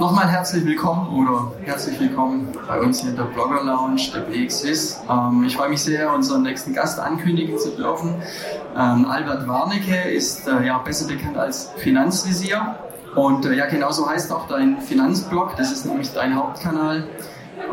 [0.00, 5.02] nochmal herzlich willkommen oder herzlich willkommen bei uns hier in der Blogger Lounge der BXWIS.
[5.10, 8.14] Ähm, ich freue mich sehr, unseren nächsten Gast ankündigen zu dürfen.
[8.74, 12.76] Ähm, Albert Warnecke ist äh, ja besser bekannt als Finanzvisier
[13.14, 15.56] und äh, ja, genauso heißt auch dein Finanzblog.
[15.58, 17.04] Das ist nämlich dein Hauptkanal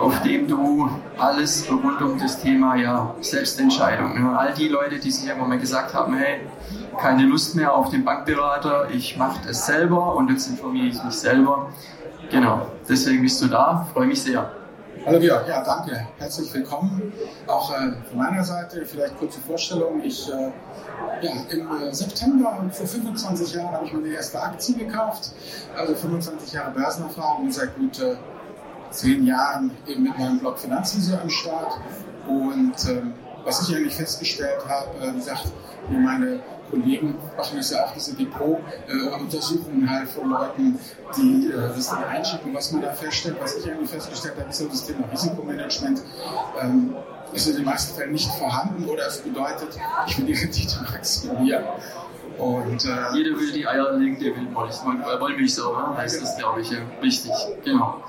[0.01, 4.35] auf dem du alles rund um das Thema ja, Selbstentscheidung.
[4.35, 6.41] All die Leute, die sich irgendwann mal gesagt haben, hey,
[6.99, 11.13] keine Lust mehr auf den Bankberater, ich mache es selber und jetzt informiere ich mich
[11.13, 11.69] selber.
[12.29, 14.51] Genau, deswegen bist du da, freue mich sehr.
[15.05, 17.13] Hallo Georg, ja danke, herzlich willkommen.
[17.47, 20.01] Auch äh, von meiner Seite vielleicht kurze Vorstellung.
[20.03, 20.51] Ich, äh,
[21.21, 25.31] ja, im äh, September vor 25 Jahren habe ich meine erste Aktie gekauft,
[25.77, 28.17] also 25 Jahre Börsenerfahrung und seit gut äh,
[28.89, 31.79] zehn Jahren eben mit meinem Blog Finanzvisor am Start.
[32.27, 33.13] Und ähm,
[33.47, 35.45] was ich eigentlich festgestellt habe, äh, wie gesagt,
[35.89, 40.77] meine Kollegen machen das ja auch diese Depot-Untersuchungen äh, halt von Leuten,
[41.15, 42.53] die äh, das dann einschicken.
[42.53, 46.01] Was man da feststellt, was ich eigentlich festgestellt habe, ist so das Thema Risikomanagement.
[46.61, 46.95] Ähm,
[47.33, 51.63] ist in den meisten Fällen nicht vorhanden oder es bedeutet, ich will die Rendite maximieren.
[52.37, 55.97] Und, äh, Jeder will die Eier legen, der will Wollmilchsau, ne?
[55.97, 56.79] heißt das, glaube ich, ja.
[57.01, 57.31] Richtig,
[57.63, 58.03] genau.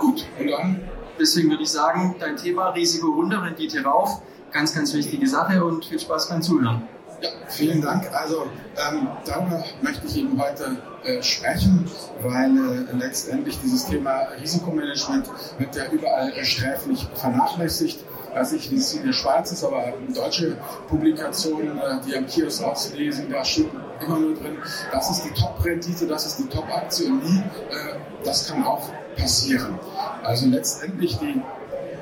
[0.00, 0.80] Gut, und dann?
[1.18, 4.20] Deswegen würde ich sagen, dein Thema Risiko runter, Rendite rauf,
[4.50, 6.82] ganz, ganz wichtige Sache und viel Spaß beim Zuhören.
[7.20, 8.12] Ja, vielen Dank.
[8.12, 11.88] Also ähm, darüber möchte ich eben heute äh, sprechen,
[12.22, 18.00] weil äh, letztendlich dieses Thema Risikomanagement wird ja überall äh, sträflich vernachlässigt
[18.34, 20.56] weiß ich, wie es in der Schweiz ist, aber deutsche
[20.88, 23.70] Publikationen, äh, die am Kiosk auslesen, da steht
[24.04, 24.58] immer nur drin,
[24.92, 29.78] das ist die Top-Rendite, das ist die Top-Aktie und nie, äh, das kann auch passieren.
[30.22, 31.40] Also letztendlich die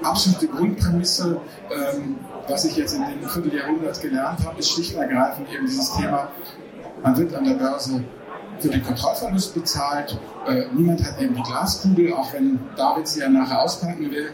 [0.02, 2.16] absolute Grundprämisse, ähm,
[2.48, 6.28] was ich jetzt in dem Vierteljahrhundert gelernt habe, ist schlicht und ergreifend eben dieses Thema,
[7.02, 8.02] man wird an der Börse
[8.62, 10.16] für den Kontrollverlust bezahlt.
[10.46, 14.30] Äh, niemand hat eben die Glaskugel, auch wenn David sie ja nachher auspacken will.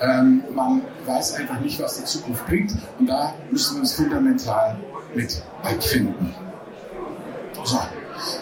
[0.00, 4.76] Ähm, man weiß einfach nicht, was die Zukunft bringt und da müssen wir uns fundamental
[5.14, 6.34] mit abfinden.
[7.64, 7.78] So,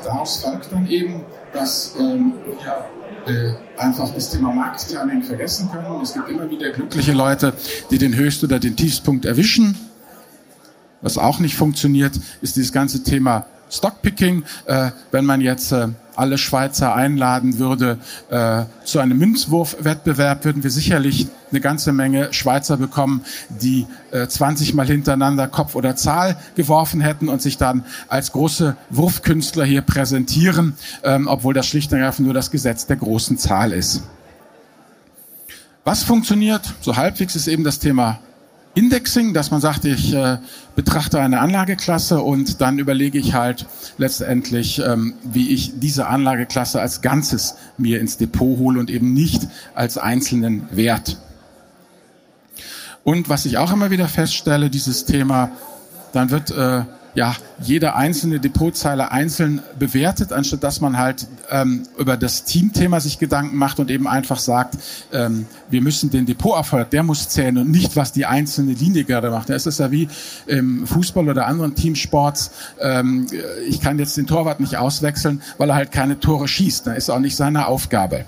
[0.04, 2.86] daraus folgt dann eben, dass ähm, wir
[3.26, 6.00] äh, einfach das Thema Markttiming vergessen können.
[6.02, 7.52] Es gibt immer wieder glückliche Leute,
[7.90, 9.76] die den Höchst- oder den Tiefstpunkt erwischen.
[11.02, 16.38] Was auch nicht funktioniert, ist dieses ganze Thema Stockpicking, äh, wenn man jetzt äh, alle
[16.38, 17.98] Schweizer einladen würde
[18.30, 24.74] äh, zu einem Münzwurfwettbewerb, würden wir sicherlich eine ganze Menge Schweizer bekommen, die äh, 20
[24.74, 30.74] Mal hintereinander Kopf oder Zahl geworfen hätten und sich dann als große Wurfkünstler hier präsentieren,
[31.02, 34.02] ähm, obwohl das schlicht und ergreifend nur das Gesetz der großen Zahl ist.
[35.84, 38.18] Was funktioniert so halbwegs ist eben das Thema
[38.76, 40.36] Indexing, dass man sagt, ich äh,
[40.74, 43.64] betrachte eine Anlageklasse und dann überlege ich halt
[43.96, 49.48] letztendlich, ähm, wie ich diese Anlageklasse als Ganzes mir ins Depot hole und eben nicht
[49.74, 51.16] als einzelnen Wert.
[53.02, 55.52] Und was ich auch immer wieder feststelle, dieses Thema,
[56.12, 56.82] dann wird äh,
[57.16, 63.18] ja, jede einzelne Depotzeile einzeln bewertet, anstatt dass man halt ähm, über das Teamthema sich
[63.18, 64.76] Gedanken macht und eben einfach sagt,
[65.14, 69.30] ähm, wir müssen den Depoterfolg, der muss zählen und nicht, was die einzelne Linie gerade
[69.30, 69.48] macht.
[69.48, 70.08] Es ist ja wie
[70.46, 72.50] im Fußball oder anderen Teamsports,
[72.82, 73.26] ähm,
[73.66, 76.86] ich kann jetzt den Torwart nicht auswechseln, weil er halt keine Tore schießt.
[76.86, 78.26] Da ist auch nicht seine Aufgabe.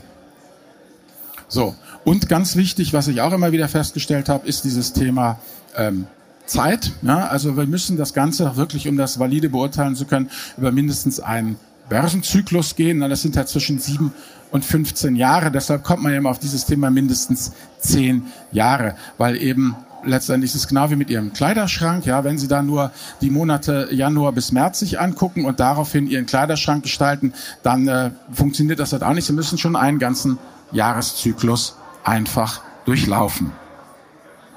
[1.47, 1.75] So,
[2.05, 5.39] und ganz wichtig, was ich auch immer wieder festgestellt habe, ist dieses Thema
[5.77, 6.07] ähm,
[6.49, 6.93] Zeit.
[7.03, 11.21] Ja, also wir müssen das Ganze wirklich, um das valide beurteilen zu können, über mindestens
[11.21, 11.57] einen
[11.89, 13.01] Börsenzyklus gehen.
[13.01, 14.13] Das sind ja zwischen sieben
[14.51, 15.51] und 15 Jahre.
[15.51, 20.69] Deshalb kommt man immer auf dieses Thema mindestens zehn Jahre, weil eben letztendlich ist es
[20.69, 22.07] genau wie mit Ihrem Kleiderschrank.
[22.07, 26.27] Ja, wenn Sie da nur die Monate Januar bis März sich angucken und daraufhin Ihren
[26.27, 27.33] Kleiderschrank gestalten,
[27.63, 29.27] dann äh, funktioniert das halt auch nicht.
[29.27, 30.39] Sie müssen schon einen ganzen
[30.73, 33.53] Jahreszyklus einfach durchlaufen.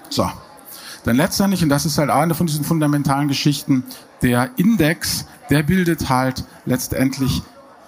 [0.09, 0.29] So.
[1.03, 3.83] Dann letztendlich, und das ist halt eine von diesen fundamentalen Geschichten,
[4.21, 7.41] der Index, der bildet halt letztendlich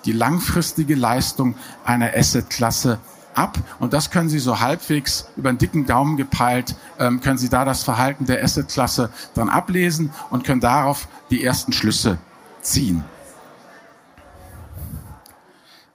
[0.05, 1.55] die langfristige Leistung
[1.85, 2.99] einer Assetklasse
[3.35, 3.57] ab.
[3.79, 7.65] Und das können Sie so halbwegs über einen dicken Daumen gepeilt, ähm, können Sie da
[7.65, 12.17] das Verhalten der Assetklasse dann ablesen und können darauf die ersten Schlüsse
[12.61, 13.03] ziehen.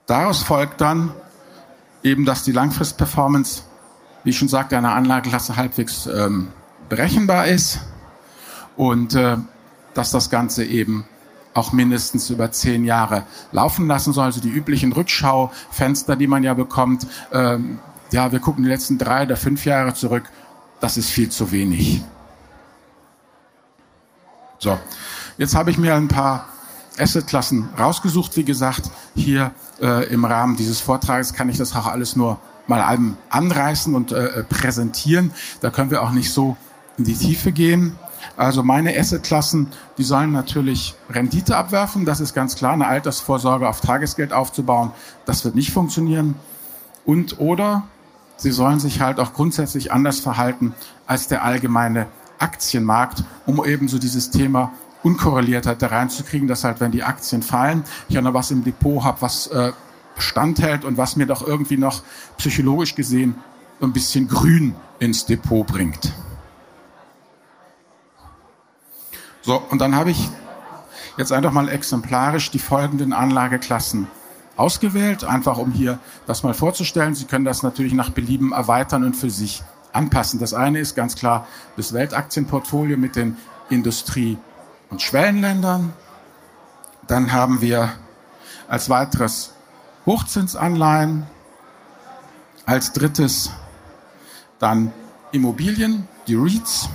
[0.07, 1.11] Daraus folgt dann
[2.01, 3.63] eben, dass die Langfristperformance,
[4.23, 6.47] wie ich schon sagte, einer Anlageklasse halbwegs ähm,
[6.89, 7.79] berechenbar ist
[8.75, 9.37] und äh,
[9.93, 11.05] dass das Ganze eben
[11.53, 14.25] auch mindestens über zehn Jahre laufen lassen soll.
[14.25, 17.79] Also die üblichen Rückschaufenster, die man ja bekommt, ähm,
[18.11, 20.23] ja, wir gucken die letzten drei oder fünf Jahre zurück,
[20.79, 22.01] das ist viel zu wenig.
[24.57, 24.77] So,
[25.37, 26.47] jetzt habe ich mir ein paar
[26.97, 28.35] Assetklassen rausgesucht.
[28.35, 29.51] Wie gesagt, hier
[29.81, 32.99] äh, im Rahmen dieses Vortrages kann ich das auch alles nur mal
[33.29, 35.31] anreißen und äh, präsentieren.
[35.61, 36.57] Da können wir auch nicht so
[36.99, 37.95] in die Tiefe gehen.
[38.37, 39.67] Also meine Assetklassen,
[39.97, 42.05] die sollen natürlich Rendite abwerfen.
[42.05, 42.73] Das ist ganz klar.
[42.73, 44.91] Eine Altersvorsorge auf Tagesgeld aufzubauen,
[45.25, 46.35] das wird nicht funktionieren.
[47.05, 47.83] Und oder
[48.37, 50.75] sie sollen sich halt auch grundsätzlich anders verhalten
[51.07, 52.07] als der allgemeine
[52.37, 57.83] Aktienmarkt, um eben so dieses Thema Unkorreliertheit da reinzukriegen, dass halt, wenn die Aktien fallen,
[58.09, 59.71] ich auch noch was im Depot habe, was äh,
[60.17, 62.03] standhält und was mir doch irgendwie noch
[62.37, 63.35] psychologisch gesehen
[63.81, 66.13] ein bisschen Grün ins Depot bringt.
[69.49, 70.29] So, und dann habe ich
[71.17, 74.07] jetzt einfach mal exemplarisch die folgenden Anlageklassen
[74.57, 75.97] ausgewählt, einfach um hier
[76.27, 77.15] das mal vorzustellen.
[77.15, 80.39] Sie können das natürlich nach Belieben erweitern und für sich anpassen.
[80.39, 81.47] Das eine ist ganz klar
[81.77, 83.37] das Weltaktienportfolio mit den
[83.71, 84.37] Industrie-
[84.91, 85.93] und Schwellenländern.
[87.07, 87.93] Dann haben wir
[88.67, 89.55] als weiteres
[90.05, 91.25] Hochzinsanleihen.
[92.67, 93.49] Als drittes
[94.59, 94.93] dann
[95.31, 96.87] Immobilien, die REITs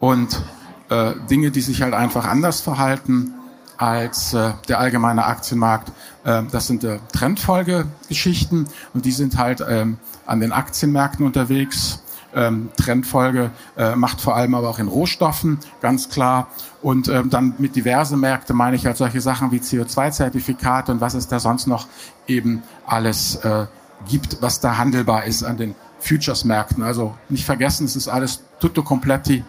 [0.00, 0.42] und
[0.88, 3.34] äh, Dinge, die sich halt einfach anders verhalten
[3.78, 5.92] als äh, der allgemeine Aktienmarkt.
[6.24, 12.02] Äh, das sind äh, Trendfolgegeschichten und die sind halt ähm, an den Aktienmärkten unterwegs.
[12.34, 16.48] Ähm, Trendfolge äh, macht vor allem aber auch in Rohstoffen, ganz klar.
[16.82, 21.14] Und ähm, dann mit diverse Märkte meine ich halt solche Sachen wie CO2-Zertifikate und was
[21.14, 21.86] es da sonst noch
[22.26, 23.66] eben alles äh,
[24.06, 26.82] gibt, was da handelbar ist an den Futures-Märkten.
[26.82, 29.44] Also nicht vergessen, es ist alles tutto completi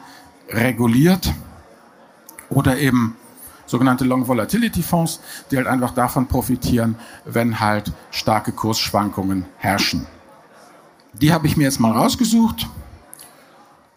[0.49, 1.33] reguliert
[2.49, 3.15] oder eben
[3.65, 5.19] sogenannte Long Volatility Fonds,
[5.51, 6.95] die halt einfach davon profitieren,
[7.25, 10.07] wenn halt starke Kursschwankungen herrschen.
[11.13, 12.67] Die habe ich mir jetzt mal rausgesucht.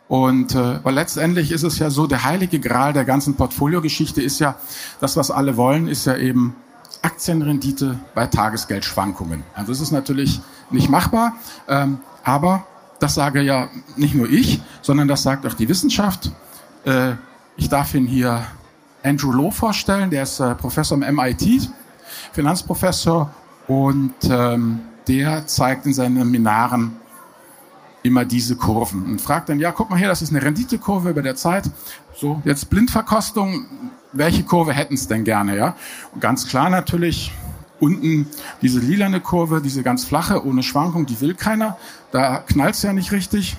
[0.08, 4.40] Und äh, weil letztendlich ist es ja so, der heilige Gral der ganzen Portfoliogeschichte ist
[4.40, 4.56] ja,
[4.98, 6.56] das, was alle wollen, ist ja eben
[7.02, 9.44] Aktienrendite bei Tagesgeldschwankungen.
[9.54, 11.34] Also es ist natürlich nicht machbar,
[11.68, 12.66] ähm, aber
[13.00, 16.30] das sage ja nicht nur ich, sondern das sagt auch die Wissenschaft.
[16.84, 17.12] Äh,
[17.56, 18.46] ich darf Ihnen hier
[19.02, 21.70] Andrew Lowe vorstellen, der ist äh, Professor am MIT,
[22.32, 23.30] Finanzprofessor
[23.66, 26.96] und ähm, der zeigt in seinen Seminaren
[28.02, 31.22] immer diese Kurven und fragt dann, ja, guck mal hier, das ist eine Renditekurve über
[31.22, 31.70] der Zeit.
[32.16, 33.66] So, jetzt Blindverkostung,
[34.12, 35.76] welche Kurve hätten es denn gerne, ja?
[36.12, 37.32] Und ganz klar natürlich,
[37.80, 38.26] unten
[38.62, 41.76] diese lilane Kurve, diese ganz flache, ohne Schwankung, die will keiner.
[42.12, 43.56] Da knallt's ja nicht richtig.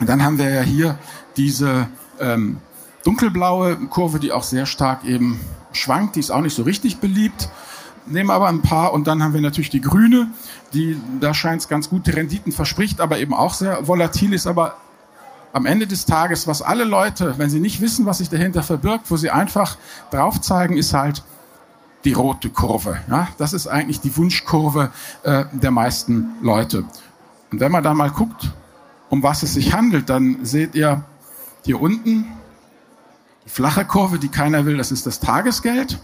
[0.00, 0.98] Und dann haben wir ja hier
[1.36, 1.88] diese
[2.20, 2.58] ähm,
[3.04, 5.40] dunkelblaue Kurve, die auch sehr stark eben
[5.72, 7.48] schwankt, die ist auch nicht so richtig beliebt.
[8.06, 10.28] Nehmen aber ein paar und dann haben wir natürlich die grüne,
[10.72, 14.76] die da scheint es ganz gute Renditen verspricht, aber eben auch sehr volatil ist, aber
[15.52, 19.10] am Ende des Tages, was alle Leute, wenn sie nicht wissen, was sich dahinter verbirgt,
[19.10, 19.76] wo sie einfach
[20.10, 21.22] drauf zeigen, ist halt
[22.04, 22.98] die rote Kurve.
[23.08, 24.90] Ja, das ist eigentlich die Wunschkurve
[25.22, 26.84] äh, der meisten Leute.
[27.50, 28.50] Und wenn man da mal guckt,
[29.08, 31.04] um was es sich handelt, dann seht ihr
[31.64, 32.26] hier unten
[33.44, 35.98] die flache Kurve, die keiner will, das ist das Tagesgeld.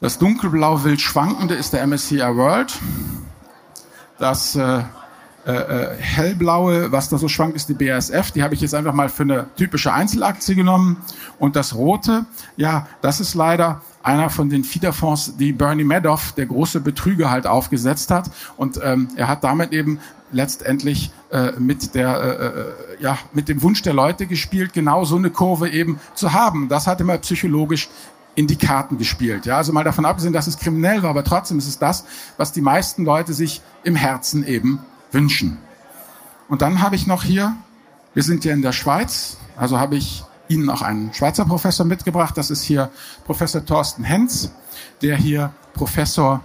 [0.00, 2.78] Das dunkelblau wild schwankende ist der MSCI World.
[4.18, 4.82] Das äh,
[5.44, 8.30] äh, äh, hellblaue, was da so schwankt, ist die BASF.
[8.30, 10.98] Die habe ich jetzt einfach mal für eine typische Einzelaktie genommen.
[11.40, 16.46] Und das rote, ja, das ist leider einer von den Fiederfonds, die Bernie Madoff, der
[16.46, 18.30] große Betrüger, halt aufgesetzt hat.
[18.56, 19.98] Und ähm, er hat damit eben
[20.30, 25.16] letztendlich äh, mit der äh, äh, ja mit dem Wunsch der Leute gespielt, genau so
[25.16, 26.68] eine Kurve eben zu haben.
[26.68, 27.88] Das hat immer psychologisch
[28.34, 29.44] in die Karten gespielt.
[29.44, 32.04] Ja, also mal davon abgesehen, dass es kriminell war, aber trotzdem ist es das,
[32.36, 34.80] was die meisten Leute sich im Herzen eben
[35.12, 35.58] wünschen.
[36.48, 37.54] Und dann habe ich noch hier,
[38.14, 42.36] wir sind ja in der Schweiz, also habe ich Ihnen auch einen Schweizer Professor mitgebracht.
[42.36, 42.90] Das ist hier
[43.24, 44.50] Professor Thorsten Henz,
[45.00, 46.40] der hier Professor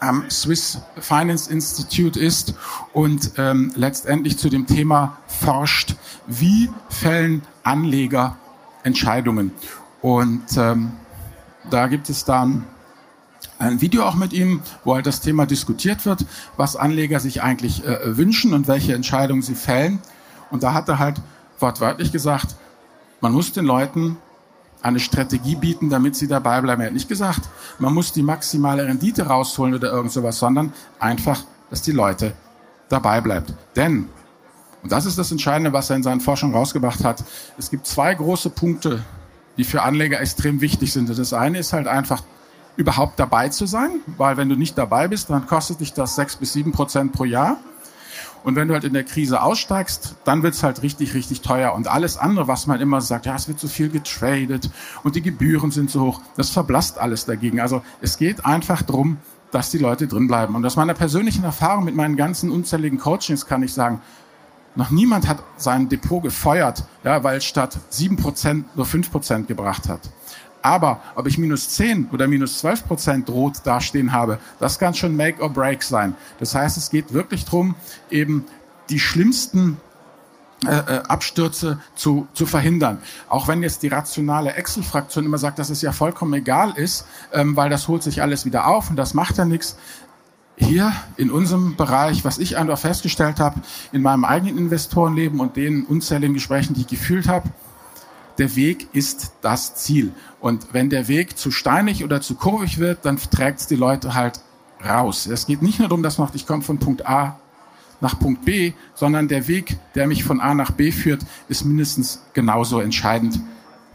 [0.00, 2.54] am Swiss Finance Institute ist
[2.92, 5.94] und ähm, letztendlich zu dem Thema forscht,
[6.26, 8.36] wie fällen Anleger
[8.82, 9.52] Entscheidungen.
[10.02, 10.92] Und ähm,
[11.70, 12.64] da gibt es dann
[13.58, 16.24] ein Video auch mit ihm, wo halt das Thema diskutiert wird,
[16.56, 20.00] was Anleger sich eigentlich äh, wünschen und welche Entscheidungen sie fällen.
[20.50, 21.20] Und da hat er halt
[21.58, 22.56] wortwörtlich gesagt,
[23.20, 24.18] man muss den Leuten
[24.82, 26.82] eine Strategie bieten, damit sie dabei bleiben.
[26.82, 27.40] Er hat nicht gesagt,
[27.78, 32.34] man muss die maximale Rendite rausholen oder irgend sowas, sondern einfach, dass die Leute
[32.88, 33.54] dabei bleibt.
[33.74, 34.08] Denn,
[34.82, 37.24] und das ist das Entscheidende, was er in seinen Forschungen rausgebracht hat,
[37.58, 39.02] es gibt zwei große Punkte,
[39.56, 41.08] die für Anleger extrem wichtig sind.
[41.08, 42.22] Das eine ist halt einfach,
[42.76, 46.36] überhaupt dabei zu sein, weil wenn du nicht dabei bist, dann kostet dich das sechs
[46.36, 47.56] bis sieben Prozent pro Jahr.
[48.44, 51.74] Und wenn du halt in der Krise aussteigst, dann wird's halt richtig, richtig teuer.
[51.74, 54.70] Und alles andere, was man immer sagt, ja, es wird so viel getradet
[55.02, 57.60] und die Gebühren sind so hoch, das verblasst alles dagegen.
[57.60, 59.18] Also es geht einfach drum,
[59.50, 60.54] dass die Leute drin bleiben.
[60.54, 64.00] Und aus meiner persönlichen Erfahrung mit meinen ganzen unzähligen Coachings kann ich sagen,
[64.76, 69.88] noch niemand hat sein Depot gefeuert, ja, weil statt sieben Prozent nur fünf Prozent gebracht
[69.88, 70.00] hat.
[70.66, 75.14] Aber ob ich minus 10 oder minus 12 Prozent rot dastehen habe, das kann schon
[75.14, 76.16] Make or Break sein.
[76.40, 77.76] Das heißt, es geht wirklich darum,
[78.10, 78.44] eben
[78.90, 79.76] die schlimmsten
[80.66, 82.98] äh, äh, Abstürze zu, zu verhindern.
[83.28, 87.54] Auch wenn jetzt die rationale Excel-Fraktion immer sagt, dass es ja vollkommen egal ist, ähm,
[87.54, 89.76] weil das holt sich alles wieder auf und das macht ja nichts.
[90.56, 93.60] Hier in unserem Bereich, was ich einfach festgestellt habe,
[93.92, 97.50] in meinem eigenen Investorenleben und den unzähligen Gesprächen, die ich gefühlt habe,
[98.38, 100.12] der Weg ist das Ziel.
[100.40, 104.14] Und wenn der Weg zu steinig oder zu kurvig wird, dann trägt es die Leute
[104.14, 104.40] halt
[104.84, 105.26] raus.
[105.26, 107.38] Es geht nicht nur darum, dass man sagt, ich komme von Punkt A
[108.00, 112.22] nach Punkt B, sondern der Weg, der mich von A nach B führt, ist mindestens
[112.34, 113.40] genauso entscheidend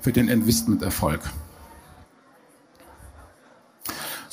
[0.02, 1.22] für den Investmenterfolg.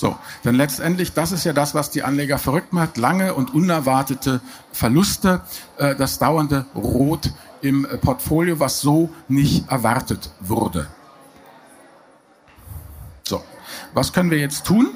[0.01, 4.41] So, denn letztendlich, das ist ja das, was die Anleger verrückt macht, lange und unerwartete
[4.71, 5.41] Verluste,
[5.77, 10.87] äh, das dauernde Rot im Portfolio, was so nicht erwartet wurde.
[13.25, 13.43] So,
[13.93, 14.89] was können wir jetzt tun?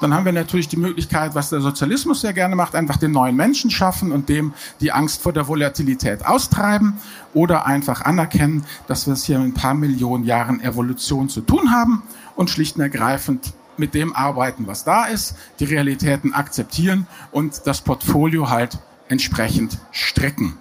[0.00, 3.34] Dann haben wir natürlich die Möglichkeit, was der Sozialismus sehr gerne macht, einfach den neuen
[3.34, 6.98] Menschen schaffen und dem die Angst vor der Volatilität austreiben
[7.34, 11.72] oder einfach anerkennen, dass wir es hier mit ein paar Millionen Jahren Evolution zu tun
[11.72, 12.04] haben
[12.36, 17.80] und schlicht und ergreifend mit dem arbeiten, was da ist, die Realitäten akzeptieren und das
[17.80, 18.78] Portfolio halt
[19.08, 20.58] entsprechend strecken.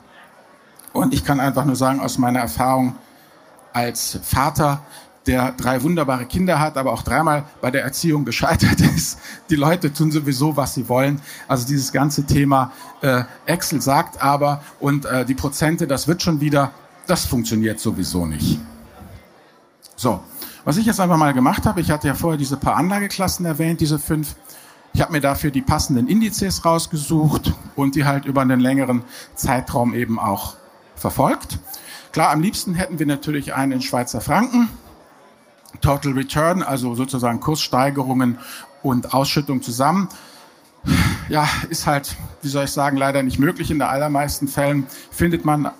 [0.93, 2.95] Und ich kann einfach nur sagen, aus meiner Erfahrung
[3.73, 4.81] als Vater,
[5.27, 9.19] der drei wunderbare Kinder hat, aber auch dreimal bei der Erziehung gescheitert ist.
[9.49, 11.21] Die Leute tun sowieso, was sie wollen.
[11.47, 16.41] Also dieses ganze Thema äh, Excel sagt aber und äh, die Prozente, das wird schon
[16.41, 16.71] wieder,
[17.07, 18.59] das funktioniert sowieso nicht.
[19.95, 20.21] So,
[20.65, 23.79] was ich jetzt einfach mal gemacht habe, ich hatte ja vorher diese paar Anlageklassen erwähnt,
[23.81, 24.35] diese fünf.
[24.93, 29.03] Ich habe mir dafür die passenden Indizes rausgesucht und die halt über einen längeren
[29.35, 30.55] Zeitraum eben auch
[30.95, 31.59] verfolgt.
[32.11, 34.69] Klar, am liebsten hätten wir natürlich einen in Schweizer Franken.
[35.81, 38.39] Total Return, also sozusagen Kurssteigerungen
[38.81, 40.09] und Ausschüttung zusammen.
[41.27, 43.69] Ja, ist halt, wie soll ich sagen, leider nicht möglich.
[43.69, 45.71] In den allermeisten Fällen findet man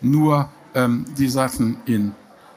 [0.00, 2.14] nur ähm, die Sachen in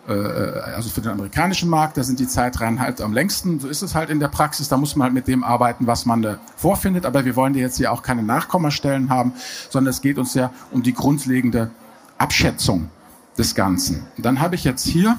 [0.08, 3.60] also für den amerikanischen Markt, da sind die Zeitreihen halt am längsten.
[3.60, 4.70] So ist es halt in der Praxis.
[4.70, 7.06] Da muss man halt mit dem arbeiten, was man da vorfindet.
[7.06, 9.34] Aber wir wollen jetzt hier auch keine Nachkommastellen haben,
[9.70, 11.72] sondern es geht uns ja um die grundlegende
[12.18, 12.90] Abschätzung
[13.38, 14.08] des Ganzen.
[14.18, 15.18] Dann habe ich jetzt hier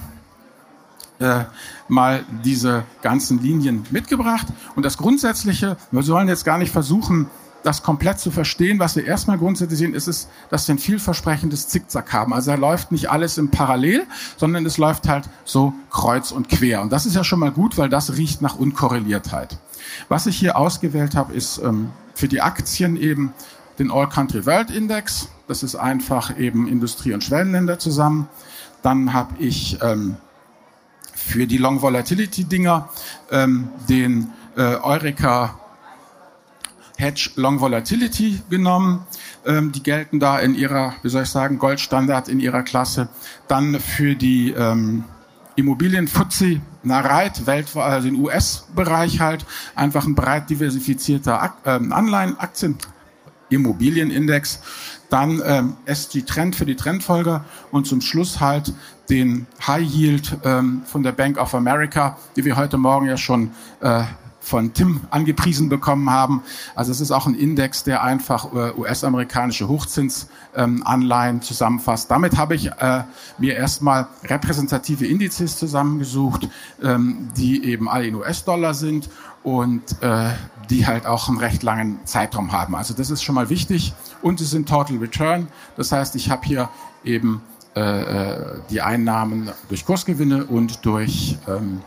[1.18, 1.44] äh,
[1.88, 4.46] mal diese ganzen Linien mitgebracht.
[4.74, 7.28] Und das Grundsätzliche, wir sollen jetzt gar nicht versuchen,
[7.68, 8.78] das komplett zu verstehen.
[8.78, 12.32] Was wir erstmal grundsätzlich sehen, ist es, dass wir ein vielversprechendes Zickzack haben.
[12.32, 14.06] Also da läuft nicht alles im Parallel,
[14.38, 16.80] sondern es läuft halt so kreuz und quer.
[16.80, 19.58] Und das ist ja schon mal gut, weil das riecht nach Unkorreliertheit.
[20.08, 23.34] Was ich hier ausgewählt habe, ist ähm, für die Aktien eben
[23.78, 25.28] den All Country World Index.
[25.46, 28.28] Das ist einfach eben Industrie- und Schwellenländer zusammen.
[28.82, 30.16] Dann habe ich ähm,
[31.14, 32.88] für die Long Volatility Dinger
[33.30, 35.60] ähm, den äh, Eureka
[36.98, 39.06] Hedge Long Volatility genommen.
[39.46, 43.08] Ähm, die gelten da in ihrer, wie soll ich sagen, Goldstandard in ihrer Klasse.
[43.46, 45.04] Dann für die ähm,
[45.54, 52.76] Immobilien FTSE Nareit, weltweit, also den US-Bereich halt, einfach ein breit diversifizierter Ak ähm, Anleihenaktien,
[53.50, 54.60] Immobilienindex,
[55.10, 58.72] dann ähm, SG Trend für die Trendfolger und zum Schluss halt
[59.08, 63.50] den High Yield ähm, von der Bank of America, die wir heute Morgen ja schon
[63.80, 64.04] äh,
[64.48, 66.42] von Tim angepriesen bekommen haben.
[66.74, 72.10] Also es ist auch ein Index, der einfach äh, US-amerikanische Hochzinsanleihen ähm, zusammenfasst.
[72.10, 73.04] Damit habe ich äh,
[73.38, 76.48] mir erstmal repräsentative Indizes zusammengesucht,
[76.82, 79.10] ähm, die eben alle in US-Dollar sind
[79.42, 80.30] und äh,
[80.70, 82.74] die halt auch einen recht langen Zeitraum haben.
[82.74, 83.92] Also das ist schon mal wichtig.
[84.22, 85.48] Und sie sind Total Return.
[85.76, 86.68] Das heißt, ich habe hier
[87.04, 87.42] eben
[87.76, 91.82] äh, äh, die Einnahmen durch Kursgewinne und durch ähm,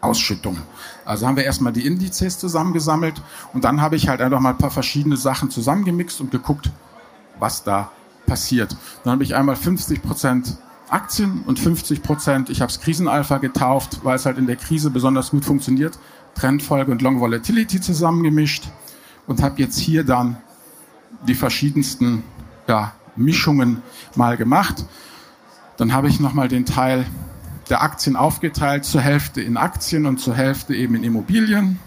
[0.00, 0.58] Ausschüttung.
[1.04, 3.20] Also haben wir erstmal die Indizes zusammengesammelt
[3.52, 6.70] und dann habe ich halt einfach mal ein paar verschiedene Sachen zusammengemixt und geguckt,
[7.38, 7.90] was da
[8.26, 8.76] passiert.
[9.04, 10.56] Dann habe ich einmal 50 Prozent
[10.88, 14.90] Aktien und 50 Prozent, ich habe es Krisenalpha getauft, weil es halt in der Krise
[14.90, 15.98] besonders gut funktioniert,
[16.34, 18.68] Trendfolge und Long Volatility zusammengemischt
[19.26, 20.36] und habe jetzt hier dann
[21.28, 22.22] die verschiedensten
[22.66, 23.82] ja, Mischungen
[24.14, 24.84] mal gemacht.
[25.76, 27.06] Dann habe ich nochmal den Teil
[27.70, 31.78] der Aktien aufgeteilt, zur Hälfte in Aktien und zur Hälfte eben in Immobilien,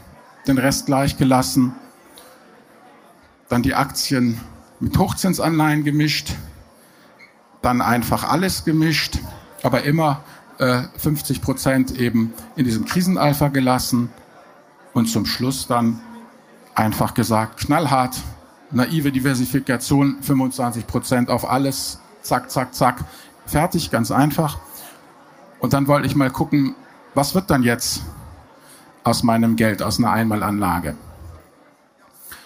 [0.48, 1.74] den Rest gleich gelassen.
[3.50, 4.40] Dann die Aktien
[4.80, 6.36] mit Hochzinsanleihen gemischt,
[7.62, 9.20] dann einfach alles gemischt,
[9.62, 10.24] aber immer
[10.58, 14.10] äh, 50 Prozent eben in diesem Krisenalpha gelassen
[14.94, 16.00] und zum Schluss dann
[16.76, 18.16] einfach gesagt, knallhart,
[18.72, 23.04] naive Diversifikation, 25 Prozent auf alles, zack, zack, zack,
[23.46, 24.60] fertig, ganz einfach.
[25.64, 26.76] Und dann wollte ich mal gucken,
[27.14, 28.04] was wird dann jetzt
[29.06, 30.98] aus meinem Geld, aus einer Einmalanlage.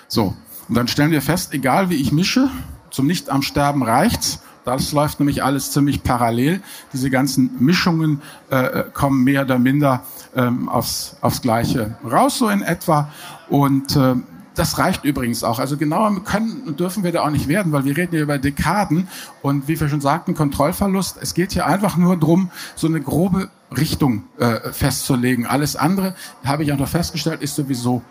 [0.08, 0.36] So,
[0.70, 2.48] und dann stellen wir fest, egal wie ich mische,
[2.92, 4.44] zum Nicht am Sterben reicht's.
[4.66, 6.62] Das läuft nämlich alles ziemlich parallel.
[6.94, 8.22] Diese ganzen Mischungen
[8.52, 10.04] äh, kommen mehr oder minder
[10.36, 13.10] ähm, aufs, aufs Gleiche raus, so in etwa.
[13.50, 14.14] Und äh,
[14.58, 15.60] das reicht übrigens auch.
[15.60, 18.40] Also genauer können und dürfen wir da auch nicht werden, weil wir reden ja über
[18.40, 19.08] Dekaden.
[19.42, 21.18] Und wie wir schon sagten, Kontrollverlust.
[21.22, 25.46] Es geht hier einfach nur drum, so eine grobe Richtung äh, festzulegen.
[25.46, 28.02] Alles andere, habe ich auch noch festgestellt, ist sowieso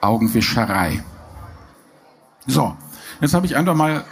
[0.00, 1.02] Augenwischerei.
[2.46, 2.76] So,
[3.20, 4.04] jetzt habe ich einfach mal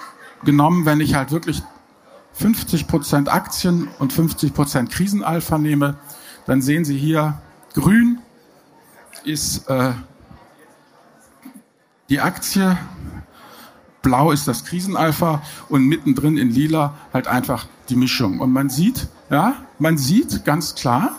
[0.45, 1.62] genommen, wenn ich halt wirklich
[2.40, 5.97] 50% Aktien und 50% Krisenalpha nehme,
[6.47, 7.40] dann sehen Sie hier,
[7.75, 8.19] grün
[9.25, 9.93] ist äh,
[12.08, 12.78] die Aktie,
[14.02, 18.40] blau ist das Krisenalpha und mittendrin in lila halt einfach die Mischung.
[18.40, 21.10] Und man sieht, ja, man sieht ganz klar,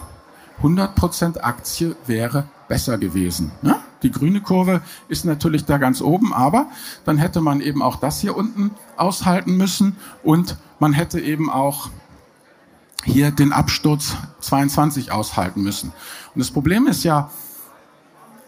[0.62, 3.51] 100% Aktie wäre besser gewesen.
[3.62, 3.82] Ja?
[4.03, 6.67] Die grüne Kurve ist natürlich da ganz oben, aber
[7.06, 11.89] dann hätte man eben auch das hier unten aushalten müssen und man hätte eben auch
[13.03, 15.91] hier den Absturz 22 aushalten müssen.
[16.36, 17.32] Und das Problem ist ja,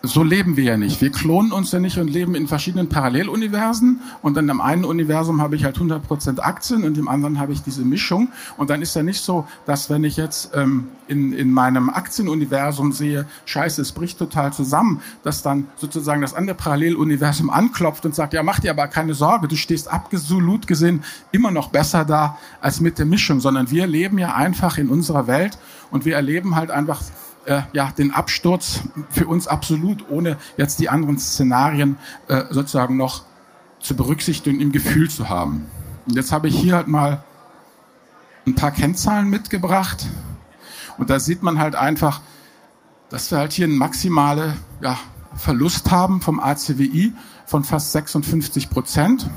[0.02, 1.02] so leben wir ja nicht.
[1.02, 4.00] Wir klonen uns ja nicht und leben in verschiedenen Paralleluniversen.
[4.22, 7.64] Und dann im einen Universum habe ich halt 100% Aktien und im anderen habe ich
[7.64, 8.30] diese Mischung.
[8.56, 12.94] Und dann ist ja nicht so, dass wenn ich jetzt ähm, in, in meinem Aktienuniversum
[12.94, 18.34] sehe, scheiße, es bricht total zusammen, dass dann sozusagen das andere Paralleluniversum anklopft und sagt,
[18.34, 21.04] ja, mach dir aber keine Sorge, du stehst absolut gesehen
[21.34, 25.28] immer noch besser da als mit der Mischung, sondern wir leben ja einfach in unserer
[25.28, 25.58] Welt
[25.92, 27.02] und wir erleben halt einfach
[27.50, 33.24] äh, ja, den Absturz für uns absolut, ohne jetzt die anderen Szenarien äh, sozusagen noch
[33.80, 35.66] zu berücksichtigen, im Gefühl zu haben.
[36.06, 37.24] Und jetzt habe ich hier halt mal
[38.46, 40.06] ein paar Kennzahlen mitgebracht.
[41.00, 42.22] Und da sieht man halt einfach,
[43.10, 45.00] dass wir halt hier einen maximale ja,
[45.36, 47.14] Verlust haben vom ACWI
[47.48, 49.28] von fast 56 Prozent.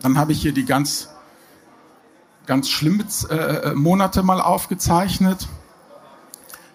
[0.00, 1.10] Dann habe ich hier die ganz,
[2.46, 5.48] ganz schlimmen äh, Monate mal aufgezeichnet.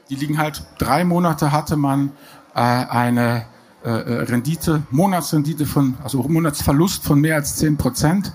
[0.10, 2.12] Die liegen halt, drei Monate hatte man
[2.56, 3.46] äh, eine
[3.84, 8.34] äh, äh Rendite, Monatsrendite von, also Monatsverlust von mehr als 10 Prozent.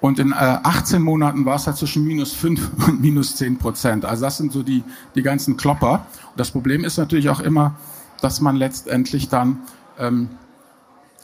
[0.00, 4.04] Und in äh, 18 Monaten war es halt zwischen minus 5 und minus 10 Prozent.
[4.04, 6.06] Also das sind so die, die ganzen Klopper.
[6.30, 7.74] Und das Problem ist natürlich auch immer,
[8.20, 9.60] dass man letztendlich dann
[9.98, 10.28] ähm,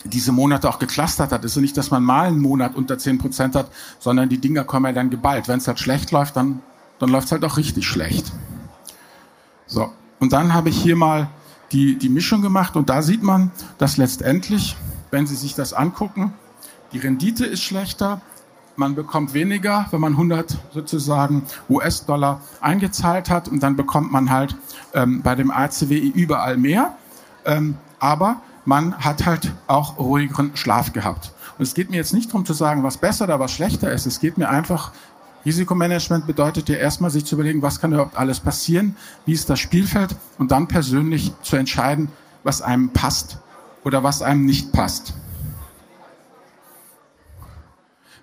[0.05, 1.44] diese Monate auch geclustert hat.
[1.44, 4.38] Es ist ja nicht, dass man mal einen Monat unter 10 Prozent hat, sondern die
[4.38, 5.48] Dinger kommen ja dann geballt.
[5.48, 6.61] Wenn es halt schlecht läuft, dann,
[6.98, 8.33] dann läuft es halt auch richtig schlecht.
[9.66, 11.29] So, und dann habe ich hier mal
[11.72, 14.77] die, die Mischung gemacht und da sieht man, dass letztendlich,
[15.11, 16.33] wenn Sie sich das angucken,
[16.92, 18.20] die Rendite ist schlechter,
[18.77, 24.57] man bekommt weniger, wenn man 100 sozusagen US-Dollar eingezahlt hat und dann bekommt man halt
[24.94, 26.96] ähm, bei dem ACWI überall mehr,
[27.44, 31.33] ähm, aber man hat halt auch ruhigeren Schlaf gehabt.
[31.59, 34.07] Und es geht mir jetzt nicht darum zu sagen, was besser oder was schlechter ist.
[34.07, 34.92] Es geht mir einfach
[35.44, 39.61] Risikomanagement bedeutet ja erstmal, sich zu überlegen, was kann überhaupt alles passieren, wie ist das
[39.61, 42.09] Spielfeld und dann persönlich zu entscheiden,
[42.42, 43.38] was einem passt
[43.85, 45.14] oder was einem nicht passt.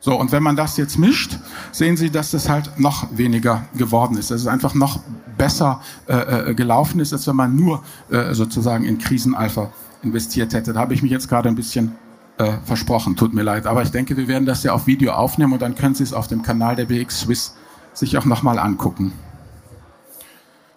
[0.03, 1.37] So, und wenn man das jetzt mischt,
[1.71, 4.31] sehen Sie, dass das halt noch weniger geworden ist.
[4.31, 4.99] Dass es einfach noch
[5.37, 10.73] besser äh, äh gelaufen ist, als wenn man nur äh, sozusagen in Krisenalpha investiert hätte.
[10.73, 11.91] Da habe ich mich jetzt gerade ein bisschen
[12.37, 13.67] äh, versprochen, tut mir leid.
[13.67, 16.13] Aber ich denke, wir werden das ja auf Video aufnehmen und dann können Sie es
[16.13, 17.55] auf dem Kanal der BX Swiss
[17.93, 19.13] sich auch nochmal angucken.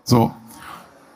[0.05, 0.33] So.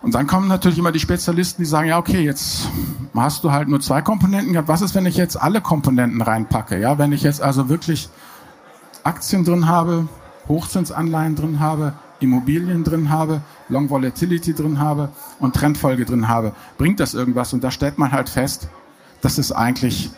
[0.01, 2.68] Und dann kommen natürlich immer die Spezialisten, die sagen, ja, okay, jetzt
[3.14, 4.68] hast du halt nur zwei Komponenten gehabt.
[4.68, 6.79] Was ist, wenn ich jetzt alle Komponenten reinpacke?
[6.79, 8.09] Ja, wenn ich jetzt also wirklich
[9.03, 10.09] Aktien drin habe,
[10.46, 17.01] Hochzinsanleihen drin habe, Immobilien drin habe, Long Volatility drin habe und Trendfolge drin habe, bringt
[17.01, 17.53] das irgendwas?
[17.53, 18.68] Und da stellt man halt fest,
[19.20, 20.11] dass es eigentlich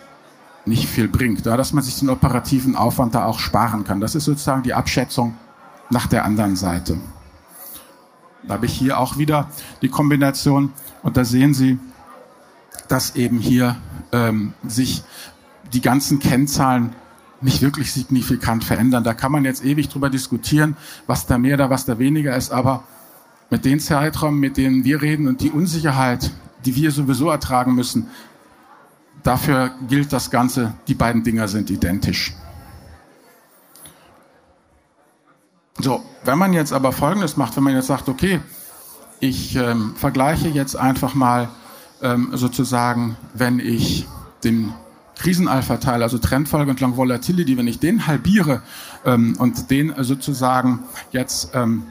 [0.71, 4.01] nicht viel bringt, ja, dass man sich den operativen Aufwand da auch sparen kann.
[4.01, 5.35] Das ist sozusagen die Abschätzung
[5.91, 6.97] nach der anderen Seite.
[8.47, 9.49] Da habe ich hier auch wieder
[9.83, 11.79] die Kombination und da sehen Sie,
[12.89, 13.77] dass eben hier
[14.13, 15.03] ähm, sich
[15.73, 16.95] die ganzen Kennzahlen
[17.43, 19.05] nicht wirklich signifikant verändern.
[19.05, 22.51] Da kann man jetzt ewig drüber diskutieren, was da mehr oder was da weniger ist,
[22.51, 22.85] aber
[23.51, 26.31] mit den Zeiträumen, mit denen wir reden und die Unsicherheit,
[26.65, 28.09] die wir sowieso ertragen müssen,
[29.23, 32.35] dafür gilt das Ganze, die beiden Dinger sind identisch.
[35.79, 38.41] So, wenn man jetzt aber Folgendes macht, wenn man jetzt sagt, okay,
[39.19, 41.49] ich ähm, vergleiche jetzt einfach mal
[42.03, 44.07] ähm, sozusagen, wenn ich
[44.45, 44.73] den
[45.17, 48.63] Krisenalpha-Teil, also Trendfolge und Long Volatility, wenn ich den halbiere
[49.05, 50.81] ähm, und den sozusagen
[51.13, 51.85] jetzt ähm,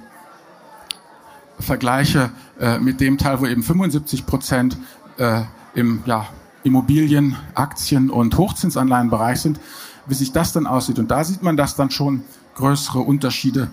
[1.60, 4.78] vergleiche äh, mit dem Teil, wo eben 75 Prozent
[5.18, 5.42] äh,
[5.76, 6.28] im ja,
[6.64, 9.60] Immobilien, Aktien und Hochzinsanleihenbereich sind,
[10.08, 11.00] wie sich das dann aussieht.
[11.00, 12.24] Und da sieht man, dass dann schon
[12.56, 13.70] größere Unterschiede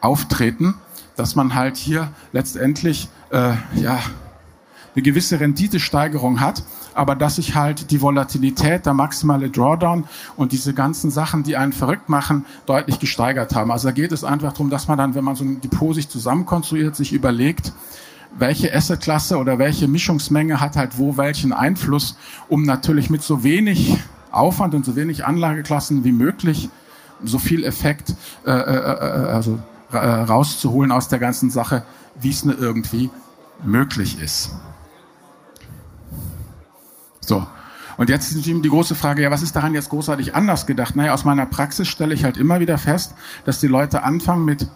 [0.00, 0.74] auftreten,
[1.16, 4.00] dass man halt hier letztendlich äh, ja
[4.94, 10.04] eine gewisse Renditesteigerung hat, aber dass sich halt die Volatilität, der maximale Drawdown
[10.36, 13.70] und diese ganzen Sachen, die einen verrückt machen, deutlich gesteigert haben.
[13.70, 16.08] Also da geht es einfach darum, dass man dann, wenn man so ein Depot sich
[16.08, 17.72] zusammenkonstruiert, sich überlegt,
[18.36, 22.16] welche Assetklasse oder welche Mischungsmenge hat halt wo welchen Einfluss,
[22.48, 23.98] um natürlich mit so wenig
[24.30, 26.68] Aufwand und so wenig Anlageklassen wie möglich
[27.24, 28.14] so viel Effekt
[28.46, 29.58] äh, äh, äh also,
[29.92, 31.84] äh, rauszuholen aus der ganzen Sache,
[32.20, 33.10] wie es nur irgendwie
[33.64, 34.50] möglich ist.
[37.20, 37.46] So.
[37.96, 40.94] Und jetzt ist die große Frage, ja, was ist daran jetzt großartig anders gedacht?
[40.94, 43.14] Naja, aus meiner Praxis stelle ich halt immer wieder fest,
[43.44, 44.68] dass die Leute anfangen mit,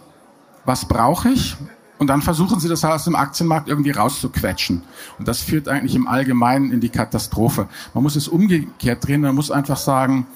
[0.65, 1.55] was brauche ich?
[2.03, 4.83] Und dann versuchen sie das aus dem Aktienmarkt irgendwie rauszuquetschen.
[5.19, 7.69] Und das führt eigentlich im Allgemeinen in die Katastrophe.
[7.93, 10.27] Man muss es umgekehrt drehen, man muss einfach sagen,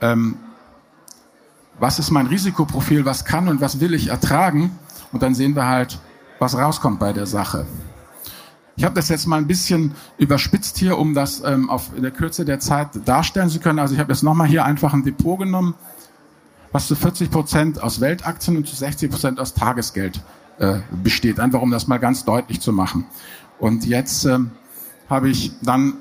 [0.00, 0.36] ähm,
[1.80, 4.78] was ist mein Risikoprofil, was kann und was will ich ertragen?
[5.10, 5.98] Und dann sehen wir halt,
[6.38, 7.66] was rauskommt bei der Sache.
[8.76, 12.44] Ich habe das jetzt mal ein bisschen überspitzt hier, um das ähm, auf der Kürze
[12.44, 13.80] der Zeit darstellen zu können.
[13.80, 15.74] Also ich habe jetzt nochmal hier einfach ein Depot genommen,
[16.70, 20.22] was zu 40 Prozent aus Weltaktien und zu 60 Prozent aus Tagesgeld
[20.58, 21.40] äh, besteht.
[21.40, 23.06] Einfach um das mal ganz deutlich zu machen.
[23.58, 24.50] Und jetzt ähm,
[25.08, 25.94] habe ich dann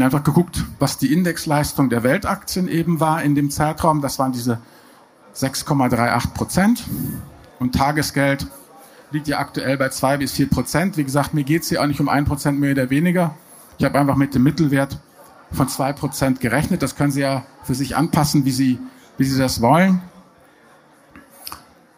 [0.00, 4.00] einfach geguckt, was die Indexleistung der Weltaktien eben war in dem Zeitraum.
[4.00, 4.58] Das waren diese
[5.34, 6.84] 6,38 Prozent.
[7.58, 8.46] Und Tagesgeld
[9.10, 10.96] liegt ja aktuell bei zwei bis vier Prozent.
[10.96, 13.34] Wie gesagt, mir geht es hier auch nicht um ein Prozent mehr oder weniger.
[13.78, 14.98] Ich habe einfach mit dem Mittelwert
[15.52, 16.82] von zwei Prozent gerechnet.
[16.82, 18.78] Das können Sie ja für sich anpassen, wie Sie,
[19.18, 20.00] wie Sie das wollen.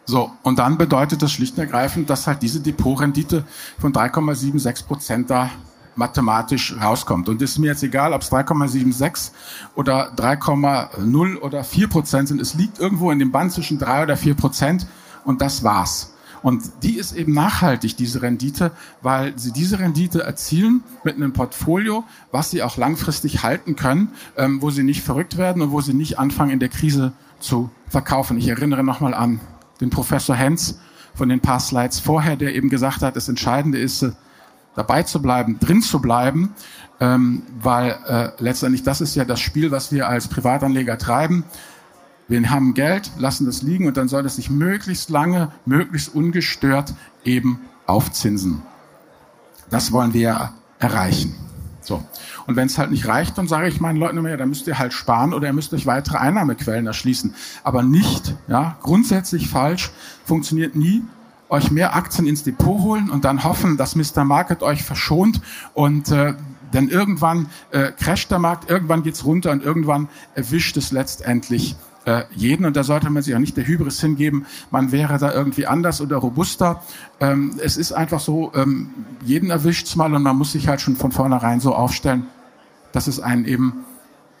[0.05, 3.43] So, und dann bedeutet das schlicht und ergreifend, dass halt diese Depotrendite
[3.79, 5.49] von 3,76 Prozent da
[5.95, 7.29] mathematisch rauskommt.
[7.29, 9.31] Und ist mir jetzt egal, ob es 3,76
[9.75, 12.41] oder 3,0 oder 4 Prozent sind.
[12.41, 14.87] Es liegt irgendwo in dem Band zwischen 3 oder 4 Prozent
[15.23, 16.11] und das war's.
[16.43, 22.03] Und die ist eben nachhaltig, diese Rendite, weil sie diese Rendite erzielen mit einem Portfolio,
[22.31, 25.95] was sie auch langfristig halten können, ähm, wo sie nicht verrückt werden und wo sie
[25.95, 28.37] nicht anfangen, in der Krise zu verkaufen.
[28.37, 29.39] Ich erinnere nochmal an
[29.81, 30.79] den Professor Hens
[31.13, 34.11] von den paar Slides vorher, der eben gesagt hat, das Entscheidende ist, äh,
[34.75, 36.53] dabei zu bleiben, drin zu bleiben,
[36.99, 41.43] ähm, weil äh, letztendlich das ist ja das Spiel, was wir als Privatanleger treiben.
[42.27, 46.93] Wir haben Geld, lassen das liegen und dann soll es sich möglichst lange, möglichst ungestört
[47.23, 48.61] eben aufzinsen.
[49.69, 51.35] Das wollen wir erreichen.
[51.85, 52.03] So.
[52.47, 54.67] Und wenn es halt nicht reicht, dann sage ich meinen Leuten immer, ja, dann müsst
[54.67, 57.35] ihr halt sparen oder ihr müsst euch weitere Einnahmequellen erschließen.
[57.63, 59.91] Aber nicht, ja, grundsätzlich falsch,
[60.25, 61.03] funktioniert nie,
[61.49, 64.23] euch mehr Aktien ins Depot holen und dann hoffen, dass Mr.
[64.23, 65.41] Market euch verschont
[65.73, 66.33] und äh,
[66.73, 72.23] denn irgendwann äh, crasht der Markt, irgendwann geht's runter und irgendwann erwischt es letztendlich äh,
[72.35, 72.65] jeden.
[72.65, 76.01] Und da sollte man sich auch nicht der Hybris hingeben, man wäre da irgendwie anders
[76.01, 76.81] oder robuster.
[77.19, 78.89] Ähm, es ist einfach so, ähm,
[79.23, 82.27] jeden erwischt's mal und man muss sich halt schon von vornherein so aufstellen,
[82.91, 83.85] dass es einen eben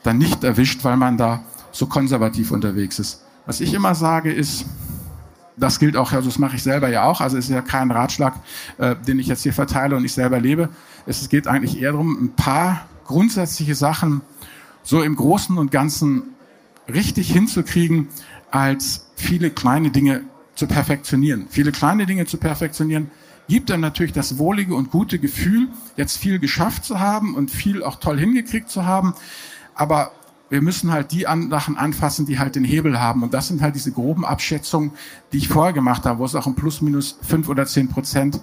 [0.03, 3.23] dann nicht erwischt, weil man da so konservativ unterwegs ist.
[3.45, 4.65] Was ich immer sage ist,
[5.57, 7.91] das gilt auch, also das mache ich selber ja auch, also es ist ja kein
[7.91, 8.35] Ratschlag,
[8.77, 10.69] äh, den ich jetzt hier verteile und ich selber lebe.
[11.05, 14.21] Es geht eigentlich eher darum, ein paar grundsätzliche Sachen
[14.83, 16.34] so im Großen und Ganzen
[16.87, 18.09] richtig hinzukriegen,
[18.51, 20.23] als viele kleine Dinge
[20.55, 21.47] zu perfektionieren.
[21.49, 23.11] Viele kleine Dinge zu perfektionieren
[23.47, 25.67] gibt dann natürlich das wohlige und gute Gefühl,
[25.97, 29.13] jetzt viel geschafft zu haben und viel auch toll hingekriegt zu haben.
[29.75, 30.11] Aber
[30.49, 33.23] wir müssen halt die Sachen anfassen, die halt den Hebel haben.
[33.23, 34.91] Und das sind halt diese groben Abschätzungen,
[35.31, 38.39] die ich vorher gemacht habe, wo es auch um plus minus fünf oder zehn Prozent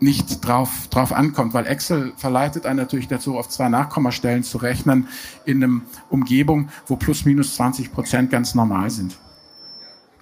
[0.00, 5.06] nicht drauf, drauf ankommt, weil Excel verleitet einen natürlich dazu, auf zwei Nachkommastellen zu rechnen
[5.44, 9.16] in einem Umgebung, wo plus minus 20 Prozent ganz normal sind.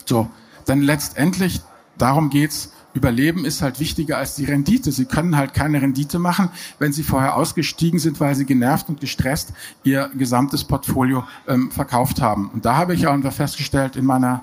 [0.04, 0.28] So,
[0.66, 1.60] dann letztendlich,
[1.96, 4.90] darum geht's, Überleben ist halt wichtiger als die Rendite.
[4.90, 6.48] Sie können halt keine Rendite machen,
[6.80, 9.52] wenn Sie vorher ausgestiegen sind, weil Sie genervt und gestresst
[9.84, 12.50] Ihr gesamtes Portfolio ähm, verkauft haben.
[12.50, 14.42] Und da habe ich auch festgestellt in meiner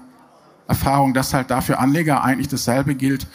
[0.67, 3.27] Erfahrung, dass halt dafür Anleger eigentlich dasselbe gilt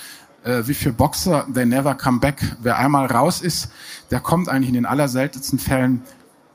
[0.45, 2.43] äh, wie für Boxer, they never come back.
[2.63, 3.71] Wer einmal raus ist,
[4.11, 6.03] der kommt eigentlich in den allerseltensten Fällen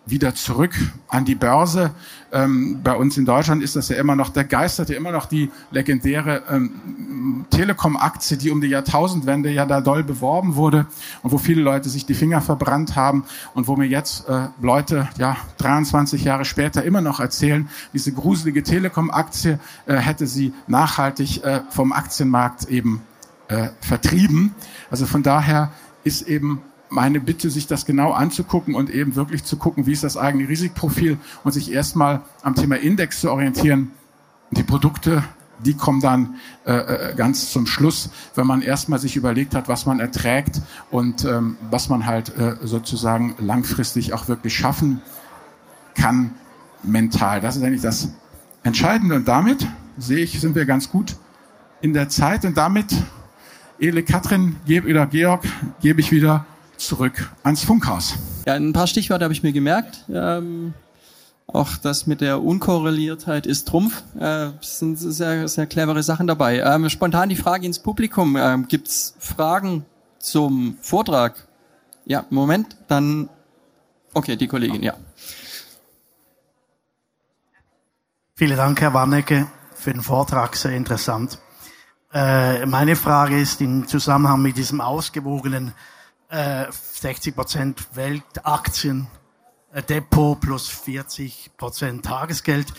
[0.10, 0.73] wieder zurück
[1.08, 1.91] an die Börse.
[2.32, 5.26] Ähm, bei uns in Deutschland ist das ja immer noch, der geistert ja immer noch
[5.26, 10.86] die legendäre ähm, Telekom-Aktie, die um die Jahrtausendwende ja da doll beworben wurde
[11.23, 15.10] und wo viele Leute sich die Finger verbrannt haben und wo mir jetzt äh, Leute,
[15.17, 21.62] ja, 23 Jahre später immer noch erzählen, diese gruselige Telekom-Aktie äh, hätte sie nachhaltig äh,
[21.69, 23.02] vom Aktienmarkt eben
[23.47, 24.55] äh, vertrieben.
[24.89, 25.71] Also von daher
[26.03, 30.03] ist eben meine Bitte, sich das genau anzugucken und eben wirklich zu gucken, wie ist
[30.03, 33.91] das eigene Risikoprofil und sich erstmal am Thema Index zu orientieren.
[34.51, 35.23] Die Produkte,
[35.60, 39.86] die kommen dann äh, äh, ganz zum Schluss, wenn man erstmal sich überlegt hat, was
[39.86, 45.01] man erträgt und ähm, was man halt äh, sozusagen langfristig auch wirklich schaffen
[45.95, 46.31] kann,
[46.83, 47.41] mental.
[47.41, 48.10] Das ist eigentlich das
[48.63, 49.15] Entscheidende.
[49.15, 51.15] Und damit sehe ich, sind wir ganz gut
[51.81, 52.45] in der Zeit.
[52.45, 52.95] Und damit,
[53.79, 55.45] Ele Katrin oder Georg,
[55.81, 56.45] gebe ich wieder
[56.77, 58.15] zurück ans Funkhaus.
[58.45, 60.05] Ja, ein paar Stichworte habe ich mir gemerkt.
[60.09, 60.73] Ähm,
[61.47, 64.03] auch das mit der Unkorreliertheit ist Trumpf.
[64.19, 66.59] Äh, sind sehr, sehr clevere Sachen dabei.
[66.59, 68.35] Ähm, spontan die Frage ins Publikum.
[68.35, 69.85] Ähm, Gibt es Fragen
[70.19, 71.47] zum Vortrag?
[72.05, 73.29] Ja, Moment, dann.
[74.13, 74.93] Okay, die Kollegin, ja.
[78.35, 80.55] Vielen Dank, Herr Warnecke, für den Vortrag.
[80.55, 81.39] Sehr interessant.
[82.17, 85.73] Äh, meine Frage ist im Zusammenhang mit diesem ausgewogenen
[86.32, 89.06] 60 äh, Prozent Weltaktien
[89.71, 92.73] äh, Depot plus 40 Prozent Tagesgeld.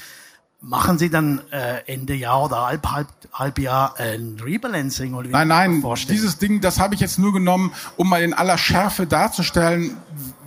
[0.60, 5.14] Machen Sie dann äh, Ende Jahr oder halb, halb, halb Jahr ein Rebalancing?
[5.14, 8.34] Oder wie nein, nein, dieses Ding, das habe ich jetzt nur genommen, um mal in
[8.34, 9.96] aller Schärfe darzustellen,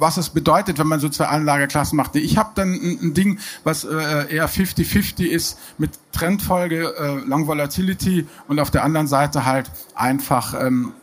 [0.02, 2.16] was es bedeutet, wenn man so zwei Anlageklassen macht.
[2.16, 7.48] Ich habe dann ein, ein, Ding, was äh, eher 50-50 ist mit Trendfolge, äh, Long
[7.48, 10.94] Volatility und auf der anderen Seite halt einfach ähm,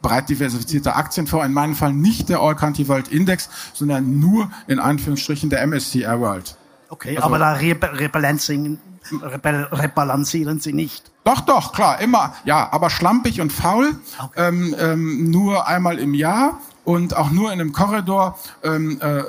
[0.00, 4.78] breit diversifizierter Aktienfonds, in meinem Fall nicht der All Country World Index, sondern nur in
[4.78, 6.56] Anführungsstrichen der MSCI World.
[6.88, 8.78] Okay, also, aber da rebalancing,
[9.22, 11.10] rebalancieren Sie nicht.
[11.24, 14.48] Doch, doch, klar, immer, ja, aber schlampig und faul, okay.
[14.48, 19.22] ähm, ähm, nur einmal im Jahr und auch nur in einem Korridor ähm, äh,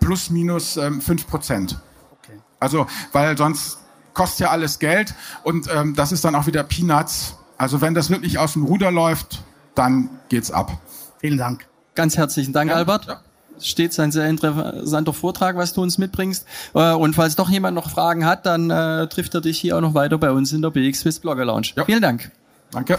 [0.00, 1.78] plus minus ähm, 5 Prozent.
[2.20, 2.38] Okay.
[2.58, 3.78] Also, weil sonst
[4.14, 7.36] kostet ja alles Geld und ähm, das ist dann auch wieder Peanuts.
[7.56, 9.42] Also wenn das wirklich aus dem Ruder läuft,
[9.74, 10.72] dann geht's ab.
[11.18, 11.66] Vielen Dank.
[11.94, 13.06] Ganz herzlichen Dank, ja, Albert.
[13.06, 13.20] Ja.
[13.60, 16.46] Stets ein sehr interessanter Vortrag, was du uns mitbringst.
[16.74, 19.80] Äh, und falls doch jemand noch Fragen hat, dann äh, trifft er dich hier auch
[19.80, 21.68] noch weiter bei uns in der BX Swiss Blogger Lounge.
[21.76, 21.84] Ja.
[21.84, 22.32] Vielen Dank.
[22.72, 22.98] Danke.